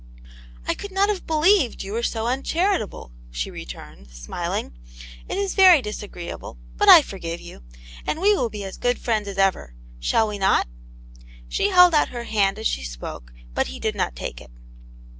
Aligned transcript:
"I 0.67 0.73
could 0.73 0.91
not 0.91 1.09
have 1.09 1.27
believed 1.27 1.83
you 1.83 1.93
were 1.93 2.01
so 2.01 2.25
uncharit 2.25 2.81
able," 2.81 3.11
she 3.29 3.51
returned, 3.51 4.09
smiling." 4.09 4.73
It 5.29 5.37
is 5.37 5.53
very 5.53 5.79
disagreeable, 5.79 6.57
but 6.75 6.89
I 6.89 7.03
forgive 7.03 7.39
you, 7.39 7.61
and 8.07 8.19
we 8.19 8.33
will 8.33 8.49
be 8.49 8.63
as 8.63 8.77
good 8.77 8.97
friends 8.97 9.27
as 9.27 9.37
ever; 9.37 9.75
shall 9.99 10.27
we 10.27 10.39
not?" 10.39 10.65
She 11.49 11.69
held 11.69 11.93
out 11.93 12.09
her 12.09 12.23
hand, 12.23 12.57
as 12.57 12.65
she 12.65 12.83
spoke, 12.83 13.31
but 13.53 13.67
he 13.67 13.79
did 13.79 13.93
not 13.93 14.15
take 14.15 14.41
it. 14.41 14.49